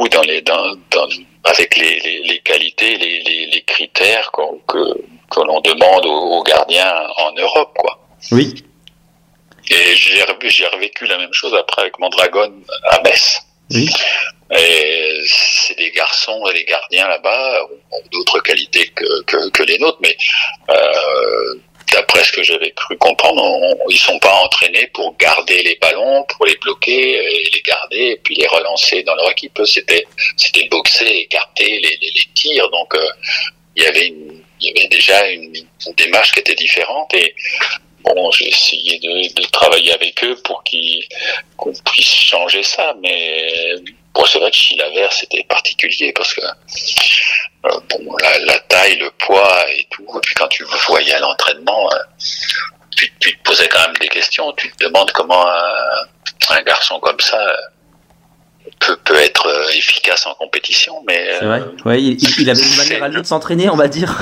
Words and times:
Pas 0.00 0.04
du 0.04 0.10
tout 0.10 0.16
dans 0.16 0.22
les, 0.22 0.42
dans, 0.42 0.74
dans, 0.90 1.08
avec 1.44 1.76
les, 1.76 2.00
les, 2.00 2.22
les 2.22 2.38
qualités, 2.40 2.96
les, 2.96 3.62
critères 3.66 4.30
que, 4.32 4.76
que 5.30 5.40
l'on 5.40 5.60
demande 5.60 6.06
aux, 6.06 6.38
aux 6.38 6.42
gardiens 6.42 6.94
en 7.16 7.32
Europe, 7.32 7.72
quoi. 7.76 7.98
Oui. 8.30 8.54
Et 9.70 9.96
j'ai 9.96 10.22
re- 10.22 10.48
j'ai 10.48 10.66
revécu 10.66 11.06
la 11.06 11.18
même 11.18 11.32
chose 11.32 11.54
après 11.54 11.82
avec 11.82 11.98
mon 11.98 12.08
dragon 12.08 12.52
à 12.90 13.00
Metz. 13.02 13.40
Oui. 13.70 13.88
Et 14.56 15.20
c'est 15.26 15.76
des 15.78 15.90
garçons, 15.90 16.44
les 16.54 16.64
gardiens 16.64 17.08
là-bas 17.08 17.66
ont 17.90 18.02
d'autres 18.12 18.40
qualités 18.40 18.86
que, 18.88 19.22
que, 19.24 19.48
que 19.50 19.62
les 19.62 19.78
nôtres, 19.78 19.98
mais 20.02 20.16
euh, 20.70 20.83
ce 22.24 22.32
que 22.32 22.42
j'avais 22.42 22.70
cru 22.72 22.96
comprendre, 22.98 23.42
on- 23.42 23.90
ils 23.90 23.98
sont 23.98 24.18
pas 24.18 24.34
entraînés 24.44 24.88
pour 24.94 25.16
garder 25.16 25.62
les 25.62 25.76
ballons, 25.80 26.24
pour 26.24 26.46
les 26.46 26.56
bloquer 26.56 27.16
et 27.16 27.50
les 27.52 27.62
garder 27.62 28.12
et 28.12 28.20
puis 28.22 28.34
les 28.36 28.46
relancer 28.46 29.02
dans 29.02 29.14
leur 29.14 29.30
équipe. 29.30 29.58
C'était 29.64 30.06
c'était 30.36 30.66
boxer, 30.68 31.06
écarter 31.06 31.80
les, 31.80 31.98
tirs, 32.34 32.68
donc 32.70 32.94
euh, 32.94 33.08
il 33.76 33.82
y 33.82 33.86
avait 33.86 34.12
y 34.60 34.70
avait 34.70 34.88
déjà 34.88 35.28
une, 35.28 35.52
démarche 35.96 36.32
qui 36.32 36.40
était 36.40 36.54
différente. 36.54 37.12
Et 37.14 37.34
bon, 38.02 38.30
j'ai 38.32 38.48
essayé 38.48 38.98
de, 38.98 39.46
travailler 39.50 39.92
avec 39.92 40.22
eux 40.24 40.36
pour 40.44 40.62
qu'ils 40.64 41.04
qu'on 41.56 41.72
puisse 41.92 42.14
changer 42.14 42.62
ça, 42.62 42.94
mais 43.02 43.74
bon, 44.14 44.24
c'est 44.24 44.38
vrai 44.38 44.50
que 44.50 44.56
chez 44.56 44.76
la 44.76 44.88
Vert 44.90 45.12
c'était 45.12 45.44
particulier 45.44 46.12
parce 46.12 46.34
que 46.34 46.40
euh, 47.64 47.70
bon, 47.90 48.16
la, 48.22 48.38
la 48.40 48.58
taille, 48.60 48.98
le 48.98 49.10
poids 49.12 49.64
et 49.70 49.86
tout, 49.90 50.04
et 50.16 50.20
puis 50.22 50.34
quand 50.34 50.48
tu 50.48 50.64
voyais 50.86 51.14
à 51.14 51.20
l'entraînement, 51.20 51.90
euh, 51.92 51.96
tu, 52.96 53.12
tu 53.20 53.36
te 53.36 53.42
posais 53.42 53.68
quand 53.68 53.80
même 53.80 53.96
des 54.00 54.08
questions, 54.08 54.52
tu 54.52 54.70
te 54.72 54.84
demandes 54.84 55.10
comment 55.12 55.46
un, 55.48 56.06
un 56.50 56.62
garçon 56.62 56.98
comme 57.00 57.20
ça 57.20 57.38
euh, 57.40 57.54
peut, 58.80 58.96
peut 59.04 59.18
être 59.18 59.48
efficace 59.76 60.26
en 60.26 60.34
compétition, 60.34 61.02
mais 61.06 61.26
C'est 61.38 61.44
vrai. 61.46 61.62
Ouais, 61.84 62.02
il, 62.02 62.40
il- 62.40 62.50
avait 62.50 62.62
une 62.62 62.76
manière 62.76 63.02
à 63.02 63.08
lui 63.08 63.20
de 63.22 63.26
s'entraîner, 63.26 63.68
on 63.70 63.76
va 63.76 63.88
dire. 63.88 64.14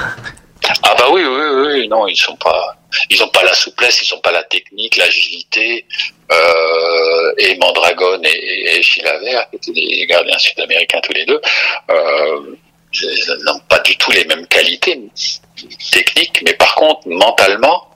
ah 0.84 0.94
bah 0.98 1.06
oui, 1.10 1.22
oui, 1.24 1.42
oui, 1.54 1.72
oui, 1.80 1.88
non, 1.88 2.06
ils 2.06 2.16
sont 2.16 2.36
pas, 2.36 2.76
ils 3.10 3.22
ont 3.22 3.28
pas 3.28 3.42
la 3.42 3.52
souplesse, 3.54 4.00
ils 4.08 4.14
ont 4.14 4.20
pas 4.20 4.32
la 4.32 4.44
technique, 4.44 4.96
l'agilité. 4.96 5.84
Euh, 6.30 7.32
et 7.38 7.56
Mandragon 7.58 8.20
et, 8.24 8.76
et, 8.78 8.82
Chilavert, 8.82 9.50
qui 9.50 9.56
étaient 9.56 9.72
des 9.98 10.06
gardiens 10.06 10.38
sud-américains 10.38 11.00
tous 11.02 11.12
les 11.12 11.26
deux, 11.26 11.40
euh, 11.90 12.40
n'ont 13.44 13.60
pas 13.68 13.78
du 13.80 13.96
tout 13.96 14.10
les 14.10 14.24
mêmes 14.24 14.46
qualités 14.46 15.00
techniques, 15.90 16.42
mais 16.44 16.54
par 16.54 16.74
contre 16.74 17.08
mentalement, 17.08 17.88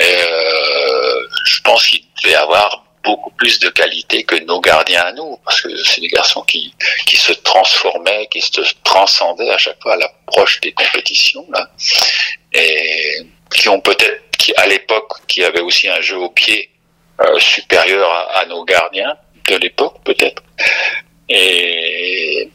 euh, 0.00 1.20
je 1.46 1.60
pense 1.62 1.86
qu'ils 1.86 2.04
devaient 2.22 2.34
avoir 2.34 2.84
beaucoup 3.02 3.30
plus 3.30 3.58
de 3.60 3.68
qualité 3.68 4.24
que 4.24 4.36
nos 4.44 4.60
gardiens 4.60 5.02
à 5.02 5.12
nous, 5.12 5.38
parce 5.44 5.60
que 5.60 5.74
c'est 5.84 6.00
des 6.00 6.08
garçons 6.08 6.42
qui, 6.42 6.74
qui 7.06 7.16
se 7.16 7.32
transformaient, 7.32 8.26
qui 8.30 8.40
se 8.40 8.60
transcendaient 8.82 9.50
à 9.50 9.58
chaque 9.58 9.80
fois 9.80 9.94
à 9.94 9.96
l'approche 9.96 10.60
des 10.60 10.72
compétitions, 10.72 11.46
là, 11.50 11.70
et 12.52 13.22
qui 13.54 13.68
ont 13.68 13.80
peut-être, 13.80 14.22
qui 14.36 14.52
à 14.56 14.66
l'époque, 14.66 15.12
qui 15.28 15.44
avaient 15.44 15.60
aussi 15.60 15.88
un 15.88 16.00
jeu 16.00 16.16
au 16.16 16.30
pied 16.30 16.68
euh, 17.20 17.38
supérieur 17.38 18.10
à, 18.10 18.40
à 18.40 18.46
nos 18.46 18.64
gardiens 18.64 19.16
de 19.48 19.56
l'époque, 19.56 19.98
peut-être. 20.04 20.42
Et 21.28 22.50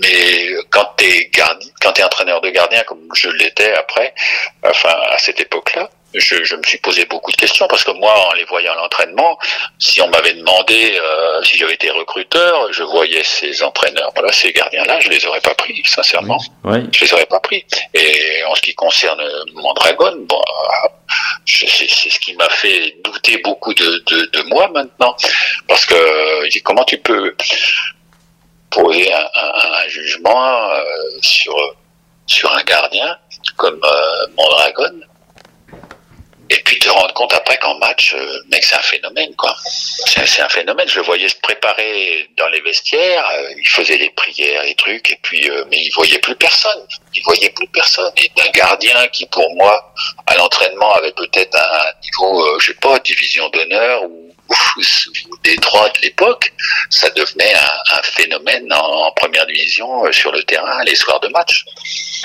mais 0.00 0.48
quand 0.70 0.84
t'es 0.96 1.30
gardien, 1.32 1.68
quand 1.80 1.92
t'es 1.92 2.02
entraîneur 2.02 2.40
de 2.40 2.50
gardien, 2.50 2.82
comme 2.84 3.06
je 3.14 3.28
l'étais 3.30 3.72
après, 3.74 4.14
enfin 4.64 4.94
à 5.10 5.18
cette 5.18 5.40
époque-là, 5.40 5.88
je, 6.12 6.42
je 6.42 6.56
me 6.56 6.62
suis 6.64 6.78
posé 6.78 7.04
beaucoup 7.04 7.30
de 7.30 7.36
questions 7.36 7.68
parce 7.68 7.84
que 7.84 7.92
moi, 7.92 8.12
en 8.28 8.32
les 8.34 8.42
voyant 8.44 8.72
à 8.72 8.76
l'entraînement, 8.76 9.38
si 9.78 10.00
on 10.02 10.08
m'avait 10.08 10.32
demandé 10.32 10.98
euh, 11.00 11.40
si 11.44 11.56
j'avais 11.56 11.74
été 11.74 11.88
recruteur, 11.90 12.72
je 12.72 12.82
voyais 12.82 13.22
ces 13.22 13.62
entraîneurs, 13.62 14.10
voilà, 14.16 14.32
ces 14.32 14.52
gardiens-là, 14.52 14.98
je 14.98 15.08
les 15.08 15.24
aurais 15.26 15.40
pas 15.40 15.54
pris, 15.54 15.80
sincèrement, 15.86 16.38
Ouais. 16.64 16.80
je 16.92 17.04
les 17.04 17.12
aurais 17.14 17.26
pas 17.26 17.38
pris. 17.38 17.64
Et 17.94 18.42
en 18.48 18.56
ce 18.56 18.60
qui 18.62 18.74
concerne 18.74 19.22
mon 19.54 19.72
dragon, 19.74 20.12
bon, 20.28 20.42
c'est 21.46 21.88
ce 21.88 22.18
qui 22.18 22.34
m'a 22.34 22.48
fait 22.48 22.96
douter 23.04 23.38
beaucoup 23.38 23.72
de, 23.74 24.02
de, 24.06 24.30
de 24.32 24.42
moi 24.48 24.68
maintenant, 24.74 25.14
parce 25.68 25.86
que 25.86 25.94
je 26.44 26.48
dis, 26.50 26.62
comment 26.62 26.84
tu 26.84 26.98
peux 26.98 27.36
poser 28.70 29.12
un, 29.12 29.28
un- 29.34 29.72
un 29.84 29.88
jugement 29.88 30.70
euh, 30.70 30.84
sur 31.22 31.54
sur 32.26 32.52
un 32.54 32.62
gardien 32.62 33.18
comme 33.56 33.80
euh, 33.84 34.26
Mondragon 34.36 35.00
et 36.52 36.56
puis 36.64 36.78
te 36.80 36.88
rendre 36.88 37.14
compte 37.14 37.32
après 37.32 37.56
qu'en 37.58 37.78
match, 37.78 38.12
euh, 38.12 38.38
mec, 38.50 38.64
c'est 38.64 38.74
un 38.74 38.82
phénomène, 38.82 39.32
quoi. 39.36 39.54
C'est 39.64 40.42
un 40.42 40.48
phénomène. 40.48 40.88
Je 40.88 40.98
le 40.98 41.04
voyais 41.06 41.28
se 41.28 41.36
préparer 41.36 42.28
dans 42.36 42.48
les 42.48 42.60
vestiaires, 42.60 43.24
euh, 43.36 43.50
il 43.56 43.68
faisait 43.68 43.96
les 43.98 44.10
prières, 44.10 44.64
les 44.64 44.74
trucs, 44.74 45.12
et 45.12 45.18
puis, 45.22 45.48
euh, 45.48 45.64
mais 45.70 45.76
il 45.80 45.90
voyait 45.90 46.18
plus 46.18 46.34
personne. 46.34 46.80
Il 47.14 47.22
voyait 47.24 47.50
plus 47.50 47.66
personne. 47.68 48.12
Et 48.16 48.30
un 48.46 48.50
gardien 48.50 48.94
qui, 49.12 49.26
pour 49.26 49.46
moi, 49.56 49.92
à 50.26 50.36
l'entraînement, 50.36 50.92
avait 50.94 51.12
peut-être 51.12 51.56
un 51.56 51.92
niveau, 52.02 52.44
euh, 52.46 52.58
je 52.60 52.68
sais 52.68 52.78
pas, 52.80 52.98
division 53.00 53.48
d'honneur 53.50 54.02
ou, 54.04 54.32
ou, 54.48 54.80
ou 54.80 55.36
Détroit 55.44 55.88
de 55.90 56.00
l'époque, 56.02 56.52
ça 56.88 57.08
devenait 57.10 57.54
un, 57.54 57.96
un 57.98 58.02
phénomène 58.02 58.72
en, 58.72 59.06
en 59.06 59.12
première 59.12 59.46
division 59.46 60.04
euh, 60.06 60.12
sur 60.12 60.30
le 60.32 60.42
terrain 60.44 60.82
les 60.84 60.94
soirs 60.94 61.20
de 61.20 61.28
match. 61.28 61.64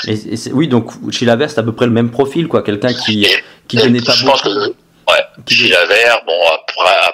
Et, 0.07 0.13
et 0.33 0.37
c'est- 0.37 0.51
oui, 0.51 0.67
donc 0.67 0.91
chez 1.11 1.25
la 1.25 1.35
c'est 1.47 1.59
à 1.59 1.63
peu 1.63 1.73
près 1.73 1.85
le 1.85 1.91
même 1.91 2.11
profil, 2.11 2.47
quoi. 2.47 2.61
Quelqu'un 2.63 2.93
qui, 2.93 3.23
Et- 3.25 3.43
qui 3.67 3.77
donnait 3.77 4.01
pas 4.01 4.13
je 4.13 4.25
pense 4.25 4.43
beaucoup. 4.43 4.55
que 4.55 4.69
ouais, 5.11 5.23
Qui- 5.45 5.55
Gilles 5.55 5.71
Lavert, 5.71 6.23
bon 6.25 6.39
après 6.47 7.13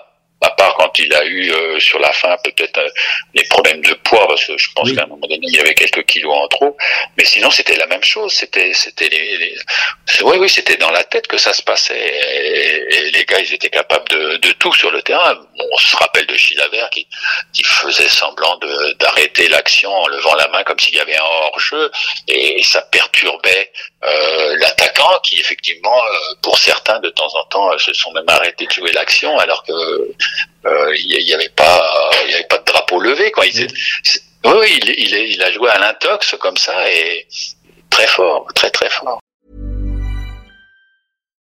part 0.61 0.73
quand 0.79 0.93
il 1.05 1.11
a 1.21 1.23
eu 1.25 1.43
euh, 1.51 1.79
sur 1.79 1.99
la 2.07 2.11
fin 2.21 2.33
peut-être 2.43 2.77
euh, 2.77 2.89
des 3.37 3.43
problèmes 3.53 3.81
de 3.81 3.93
poids 4.07 4.25
parce 4.27 4.45
que 4.47 4.57
je 4.63 4.69
pense 4.75 4.87
Oui. 4.89 4.95
qu'à 4.95 5.03
un 5.03 5.11
moment 5.13 5.27
donné 5.31 5.45
il 5.51 5.55
y 5.55 5.59
avait 5.65 5.73
quelques 5.81 6.05
kilos 6.11 6.35
en 6.43 6.47
trop, 6.55 6.71
mais 7.17 7.25
sinon 7.33 7.49
c'était 7.57 7.77
la 7.83 7.87
même 7.93 8.03
chose, 8.13 8.31
c'était 8.41 8.71
c'était 8.83 9.09
les, 9.15 9.37
les- 9.41 9.55
oui 10.29 10.35
oui 10.41 10.49
c'était 10.57 10.77
dans 10.85 10.91
la 10.99 11.03
tête 11.11 11.27
que 11.33 11.37
ça 11.45 11.53
se 11.59 11.63
passait 11.71 11.97
et, 11.97 12.95
et 12.95 13.11
les 13.15 13.25
gars 13.29 13.39
ils 13.45 13.53
étaient 13.57 13.69
capables 13.81 14.09
de, 14.15 14.23
de 14.45 14.51
tout 14.61 14.73
sur 14.81 14.91
le 14.97 15.01
terrain. 15.09 15.33
On 15.73 15.77
se 15.77 15.95
rappelle 16.03 16.27
de 16.27 16.35
Gilles 16.35 16.57
Lavert 16.63 16.89
qui 16.95 17.03
qui 17.55 17.63
faisait 17.63 18.07
semblant 18.21 18.55
de 18.65 18.73
d'arrêter 19.01 19.45
l'action 19.55 19.91
en 20.03 20.07
levant 20.15 20.35
la 20.43 20.47
main 20.53 20.63
comme 20.67 20.79
s'il 20.83 20.95
y 20.95 20.99
avait 21.07 21.17
un 21.25 21.29
hors-jeu 21.45 21.83
et 22.27 22.61
ça 22.63 22.81
perturbait 22.97 23.65
euh, 24.03 24.55
l'attaquant 24.61 25.13
qui 25.25 25.35
effectivement 25.43 25.99
euh, 26.13 26.35
pour 26.45 26.57
certains 26.69 26.99
de 26.99 27.09
temps 27.19 27.33
en 27.39 27.43
temps 27.53 27.67
euh, 27.73 27.77
se 27.87 27.93
sont 28.01 28.11
même 28.17 28.29
arrêtés 28.37 28.65
de 28.65 28.73
jouer 28.79 28.91
l'action 28.99 29.31
alors 29.45 29.61
que 29.67 29.73
il 30.65 31.05
y, 31.11 31.23
y 31.29 31.33
avait 31.33 31.49
pas 31.49 31.81
il 32.25 32.31
y 32.31 32.33
avait 32.35 32.47
pas 32.47 32.57
de 32.59 32.65
drapeau 32.65 32.99
levé 32.99 33.31
quoi. 33.31 33.45
Il, 33.45 33.53
c'est- 33.53 34.21
oui, 34.45 34.51
oui, 34.59 34.79
il, 34.81 34.89
il, 34.97 35.13
est- 35.13 35.29
il 35.33 35.41
a 35.43 35.51
joué 35.51 35.69
à 35.69 35.79
l'intox 35.79 36.35
comme 36.39 36.57
ça 36.57 36.73
et 36.89 37.27
très 37.89 38.07
fort, 38.07 38.47
très 38.55 38.69
très 38.71 38.89
fort. 38.89 39.19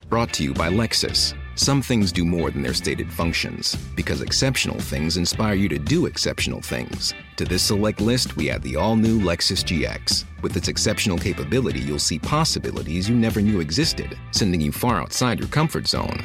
Brought 0.09 0.33
to 0.35 0.43
you 0.45 0.53
by 0.53 0.69
Lexus. 0.69 1.35
Some 1.55 1.83
things 1.83 2.13
do 2.13 2.25
more 2.25 2.51
than 2.51 2.63
their 2.63 2.73
stated 2.75 3.11
functions, 3.13 3.77
because 3.95 4.23
exceptional 4.23 4.79
things 4.79 5.17
inspire 5.19 5.55
you 5.55 5.69
to 5.69 5.79
do 5.79 6.07
exceptional 6.07 6.61
things. 6.63 7.13
To 7.37 7.45
this 7.45 7.63
select 7.63 8.01
list, 8.01 8.37
we 8.37 8.51
add 8.51 8.63
the 8.63 8.77
all 8.77 8.97
new 8.97 9.21
Lexus 9.21 9.63
GX. 9.63 10.25
With 10.43 10.57
its 10.57 10.69
exceptional 10.69 11.19
capability, 11.19 11.81
you'll 11.81 11.99
see 11.99 12.19
possibilities 12.19 13.09
you 13.09 13.15
never 13.15 13.41
knew 13.43 13.61
existed, 13.61 14.17
sending 14.33 14.61
you 14.63 14.73
far 14.73 15.01
outside 15.01 15.39
your 15.39 15.49
comfort 15.49 15.87
zone. 15.87 16.25